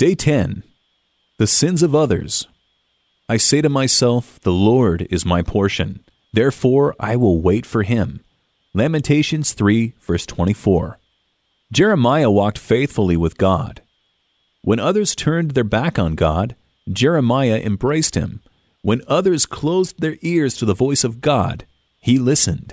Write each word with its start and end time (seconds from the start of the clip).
Day 0.00 0.14
10 0.14 0.62
The 1.36 1.46
Sins 1.46 1.82
of 1.82 1.94
Others. 1.94 2.46
I 3.28 3.36
say 3.36 3.60
to 3.60 3.68
myself, 3.68 4.40
The 4.40 4.50
Lord 4.50 5.06
is 5.10 5.26
my 5.26 5.42
portion. 5.42 6.02
Therefore 6.32 6.96
I 6.98 7.16
will 7.16 7.42
wait 7.42 7.66
for 7.66 7.82
him. 7.82 8.24
Lamentations 8.72 9.52
3, 9.52 9.92
verse 10.00 10.24
24. 10.24 10.98
Jeremiah 11.70 12.30
walked 12.30 12.56
faithfully 12.56 13.18
with 13.18 13.36
God. 13.36 13.82
When 14.62 14.80
others 14.80 15.14
turned 15.14 15.50
their 15.50 15.64
back 15.64 15.98
on 15.98 16.14
God, 16.14 16.56
Jeremiah 16.90 17.60
embraced 17.62 18.14
him. 18.14 18.40
When 18.80 19.02
others 19.06 19.44
closed 19.44 20.00
their 20.00 20.16
ears 20.22 20.56
to 20.56 20.64
the 20.64 20.72
voice 20.72 21.04
of 21.04 21.20
God, 21.20 21.66
he 21.98 22.18
listened. 22.18 22.72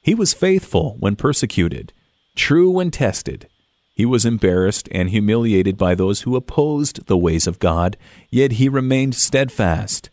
He 0.00 0.14
was 0.14 0.32
faithful 0.32 0.94
when 1.00 1.16
persecuted, 1.16 1.92
true 2.36 2.70
when 2.70 2.92
tested, 2.92 3.48
he 3.94 4.06
was 4.06 4.24
embarrassed 4.24 4.88
and 4.90 5.10
humiliated 5.10 5.76
by 5.76 5.94
those 5.94 6.22
who 6.22 6.36
opposed 6.36 7.06
the 7.06 7.16
ways 7.16 7.46
of 7.46 7.58
God, 7.58 7.96
yet 8.30 8.52
he 8.52 8.68
remained 8.68 9.14
steadfast. 9.14 10.08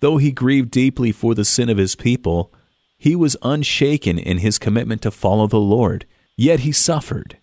Though 0.00 0.18
he 0.18 0.30
grieved 0.30 0.70
deeply 0.70 1.10
for 1.12 1.34
the 1.34 1.44
sin 1.44 1.68
of 1.68 1.78
his 1.78 1.96
people, 1.96 2.52
he 2.98 3.16
was 3.16 3.36
unshaken 3.42 4.18
in 4.18 4.38
his 4.38 4.58
commitment 4.58 5.02
to 5.02 5.10
follow 5.10 5.46
the 5.46 5.60
Lord, 5.60 6.04
yet 6.36 6.60
he 6.60 6.72
suffered. 6.72 7.38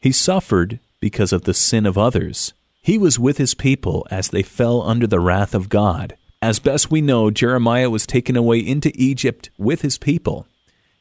He 0.00 0.12
suffered 0.12 0.78
because 1.00 1.32
of 1.32 1.42
the 1.42 1.54
sin 1.54 1.86
of 1.86 1.98
others. 1.98 2.52
He 2.80 2.96
was 2.96 3.18
with 3.18 3.38
his 3.38 3.54
people 3.54 4.06
as 4.10 4.28
they 4.28 4.42
fell 4.42 4.82
under 4.82 5.06
the 5.06 5.20
wrath 5.20 5.54
of 5.54 5.68
God. 5.68 6.16
As 6.40 6.58
best 6.58 6.90
we 6.90 7.02
know, 7.02 7.30
Jeremiah 7.30 7.90
was 7.90 8.06
taken 8.06 8.36
away 8.36 8.58
into 8.58 8.92
Egypt 8.94 9.50
with 9.58 9.82
his 9.82 9.98
people. 9.98 10.46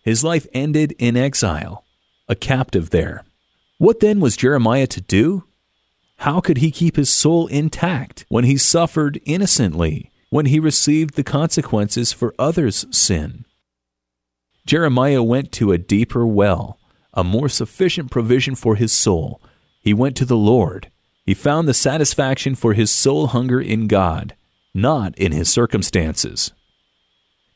His 0.03 0.23
life 0.23 0.47
ended 0.53 0.94
in 0.97 1.16
exile, 1.16 1.85
a 2.27 2.35
captive 2.35 2.89
there. 2.89 3.23
What 3.79 4.01
then 4.01 4.19
was 4.19 4.35
Jeremiah 4.35 4.88
to 4.88 4.99
do? 4.99 5.45
How 6.17 6.41
could 6.41 6.57
he 6.57 6.69
keep 6.69 6.97
his 6.97 7.09
soul 7.09 7.47
intact 7.47 8.25
when 8.27 8.44
he 8.44 8.58
suffered 8.58 9.22
innocently, 9.23 10.11
when 10.30 10.47
he 10.47 10.59
received 10.59 11.13
the 11.13 11.23
consequences 11.23 12.11
for 12.11 12.35
others' 12.38 12.85
sin? 12.91 13.45
Jeremiah 14.66 15.23
went 15.23 15.53
to 15.53 15.72
a 15.72 15.77
deeper 15.77 16.27
well, 16.27 16.77
a 17.13 17.23
more 17.23 17.47
sufficient 17.47 18.11
provision 18.11 18.53
for 18.53 18.75
his 18.75 18.91
soul. 18.91 19.41
He 19.81 19.94
went 19.94 20.17
to 20.17 20.25
the 20.25 20.35
Lord. 20.35 20.91
He 21.25 21.33
found 21.33 21.66
the 21.66 21.73
satisfaction 21.73 22.55
for 22.55 22.73
his 22.73 22.91
soul 22.91 23.27
hunger 23.27 23.61
in 23.61 23.88
God, 23.88 24.35
not 24.73 25.17
in 25.17 25.31
his 25.31 25.50
circumstances. 25.50 26.52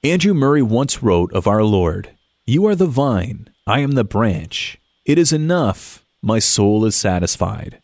Andrew 0.05 0.33
Murray 0.33 0.61
once 0.61 1.03
wrote 1.03 1.33
of 1.33 1.47
our 1.47 1.66
Lord 1.66 2.11
You 2.45 2.66
are 2.66 2.75
the 2.75 2.88
vine, 2.88 3.49
I 3.67 3.81
am 3.81 3.91
the 3.91 4.05
branch. 4.05 4.77
It 5.03 5.17
is 5.17 5.33
enough 5.33 6.02
my 6.23 6.39
soul 6.39 6.85
is 6.85 6.95
satisfied. 6.95 7.79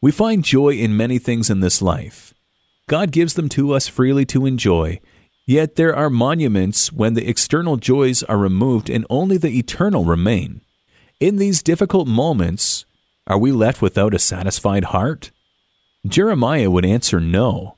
We 0.00 0.10
find 0.10 0.44
joy 0.44 0.70
in 0.70 0.96
many 0.96 1.18
things 1.18 1.48
in 1.48 1.60
this 1.60 1.80
life. 1.80 2.34
God 2.88 3.12
gives 3.12 3.34
them 3.34 3.48
to 3.50 3.72
us 3.72 3.86
freely 3.86 4.26
to 4.26 4.44
enjoy, 4.44 5.00
yet 5.46 5.76
there 5.76 5.94
are 5.94 6.10
monuments 6.10 6.92
when 6.92 7.14
the 7.14 7.28
external 7.28 7.76
joys 7.76 8.24
are 8.24 8.36
removed 8.36 8.90
and 8.90 9.06
only 9.08 9.36
the 9.36 9.56
eternal 9.56 10.04
remain. 10.04 10.62
In 11.20 11.36
these 11.36 11.62
difficult 11.62 12.08
moments, 12.08 12.84
are 13.28 13.38
we 13.38 13.52
left 13.52 13.80
without 13.80 14.14
a 14.14 14.18
satisfied 14.18 14.84
heart? 14.86 15.30
Jeremiah 16.04 16.70
would 16.70 16.84
answer 16.84 17.20
no. 17.20 17.76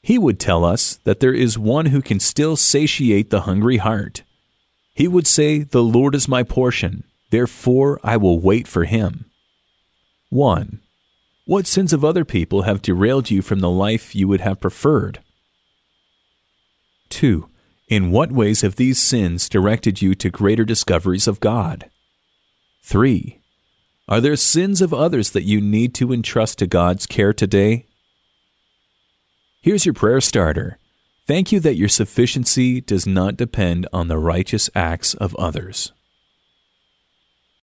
He 0.00 0.16
would 0.16 0.40
tell 0.40 0.64
us 0.64 0.98
that 1.04 1.20
there 1.20 1.34
is 1.34 1.58
one 1.58 1.86
who 1.86 2.00
can 2.00 2.18
still 2.18 2.56
satiate 2.56 3.28
the 3.28 3.42
hungry 3.42 3.76
heart. 3.76 4.22
He 4.94 5.06
would 5.06 5.26
say, 5.26 5.58
The 5.58 5.82
Lord 5.82 6.14
is 6.14 6.26
my 6.26 6.42
portion, 6.42 7.04
Therefore, 7.30 8.00
I 8.02 8.16
will 8.16 8.40
wait 8.40 8.66
for 8.66 8.84
him. 8.84 9.30
1. 10.30 10.80
What 11.44 11.66
sins 11.66 11.92
of 11.92 12.04
other 12.04 12.24
people 12.24 12.62
have 12.62 12.82
derailed 12.82 13.30
you 13.30 13.42
from 13.42 13.60
the 13.60 13.70
life 13.70 14.14
you 14.14 14.28
would 14.28 14.40
have 14.40 14.60
preferred? 14.60 15.20
2. 17.10 17.48
In 17.88 18.10
what 18.10 18.32
ways 18.32 18.60
have 18.60 18.76
these 18.76 19.00
sins 19.00 19.48
directed 19.48 20.02
you 20.02 20.14
to 20.14 20.28
greater 20.28 20.64
discoveries 20.64 21.26
of 21.26 21.40
God? 21.40 21.88
3. 22.82 23.40
Are 24.08 24.20
there 24.20 24.36
sins 24.36 24.80
of 24.80 24.94
others 24.94 25.30
that 25.30 25.44
you 25.44 25.60
need 25.60 25.94
to 25.94 26.12
entrust 26.12 26.58
to 26.58 26.66
God's 26.66 27.06
care 27.06 27.32
today? 27.32 27.86
Here's 29.60 29.84
your 29.84 29.94
prayer 29.94 30.20
starter. 30.20 30.78
Thank 31.26 31.52
you 31.52 31.60
that 31.60 31.76
your 31.76 31.88
sufficiency 31.88 32.80
does 32.80 33.06
not 33.06 33.36
depend 33.36 33.86
on 33.92 34.08
the 34.08 34.18
righteous 34.18 34.70
acts 34.74 35.12
of 35.14 35.34
others. 35.36 35.92